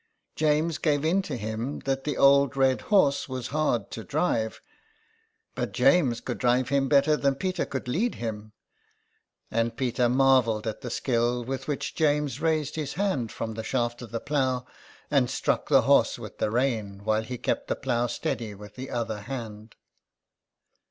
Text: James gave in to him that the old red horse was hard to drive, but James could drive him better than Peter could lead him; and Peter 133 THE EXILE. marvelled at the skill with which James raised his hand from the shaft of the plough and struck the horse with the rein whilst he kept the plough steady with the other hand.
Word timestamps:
James 0.35 0.79
gave 0.79 1.05
in 1.05 1.21
to 1.21 1.37
him 1.37 1.77
that 1.81 2.05
the 2.05 2.17
old 2.17 2.57
red 2.57 2.81
horse 2.89 3.29
was 3.29 3.49
hard 3.49 3.91
to 3.91 4.03
drive, 4.03 4.59
but 5.53 5.73
James 5.73 6.19
could 6.21 6.39
drive 6.39 6.69
him 6.69 6.89
better 6.89 7.15
than 7.15 7.35
Peter 7.35 7.67
could 7.67 7.87
lead 7.87 8.15
him; 8.15 8.51
and 9.51 9.77
Peter 9.77 10.05
133 10.05 10.05
THE 10.05 10.05
EXILE. 10.05 10.17
marvelled 10.17 10.65
at 10.65 10.81
the 10.81 10.89
skill 10.89 11.43
with 11.45 11.67
which 11.67 11.93
James 11.93 12.41
raised 12.41 12.77
his 12.77 12.93
hand 12.93 13.31
from 13.31 13.53
the 13.53 13.63
shaft 13.63 14.01
of 14.01 14.09
the 14.09 14.19
plough 14.19 14.65
and 15.11 15.29
struck 15.29 15.69
the 15.69 15.83
horse 15.83 16.17
with 16.17 16.39
the 16.39 16.49
rein 16.49 17.03
whilst 17.05 17.29
he 17.29 17.37
kept 17.37 17.67
the 17.67 17.75
plough 17.75 18.07
steady 18.07 18.55
with 18.55 18.73
the 18.73 18.89
other 18.89 19.19
hand. 19.19 19.75